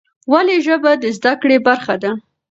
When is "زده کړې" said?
1.17-1.57